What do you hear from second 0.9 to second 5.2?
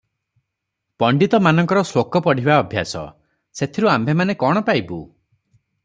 ପଣ୍ତିତମାନଙ୍କର ଶ୍ଳୋକ ପଢ଼ିବା ଅଭ୍ୟାସ, ସେଥିରୁ ଆମ୍ଭେମାନେ କ'ଣ ପାଇବୁ?